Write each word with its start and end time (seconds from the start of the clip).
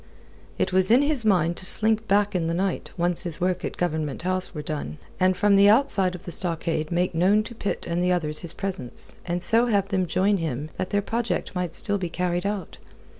It 0.57 0.73
was 0.73 0.89
in 0.89 1.03
his 1.03 1.25
mind 1.25 1.57
to 1.57 1.65
slink 1.67 2.07
back 2.07 2.33
in 2.33 2.47
the 2.47 2.55
night, 2.55 2.89
once 2.97 3.21
his 3.21 3.39
work 3.39 3.63
at 3.63 3.77
Government 3.77 4.23
House 4.23 4.51
were 4.51 4.63
done, 4.63 4.97
and 5.19 5.37
from 5.37 5.55
the 5.55 5.69
outside 5.69 6.15
of 6.15 6.23
the 6.23 6.31
stockade 6.31 6.91
make 6.91 7.13
known 7.13 7.43
to 7.43 7.53
Pitt 7.53 7.85
and 7.87 8.03
the 8.03 8.11
others 8.11 8.39
his 8.39 8.51
presence, 8.53 9.13
and 9.27 9.43
so 9.43 9.67
have 9.67 9.89
them 9.89 10.07
join 10.07 10.37
him 10.37 10.71
that 10.77 10.89
their 10.89 11.03
project 11.03 11.53
might 11.53 11.75
still 11.75 11.99
be 11.99 12.09
carried 12.09 12.47
out. 12.47 12.79